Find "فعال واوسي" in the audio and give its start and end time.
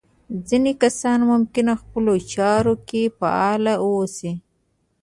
3.17-4.31